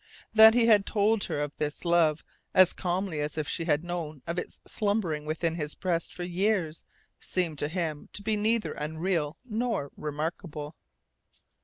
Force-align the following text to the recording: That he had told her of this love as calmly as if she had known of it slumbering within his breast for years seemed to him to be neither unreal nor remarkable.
That 0.33 0.55
he 0.55 0.65
had 0.65 0.87
told 0.87 1.25
her 1.25 1.39
of 1.39 1.55
this 1.59 1.85
love 1.85 2.23
as 2.55 2.73
calmly 2.73 3.19
as 3.19 3.37
if 3.37 3.47
she 3.47 3.65
had 3.65 3.83
known 3.83 4.23
of 4.25 4.39
it 4.39 4.57
slumbering 4.65 5.25
within 5.25 5.53
his 5.53 5.75
breast 5.75 6.11
for 6.11 6.23
years 6.23 6.83
seemed 7.19 7.59
to 7.59 7.67
him 7.67 8.09
to 8.13 8.23
be 8.23 8.35
neither 8.35 8.73
unreal 8.73 9.37
nor 9.45 9.91
remarkable. 9.95 10.75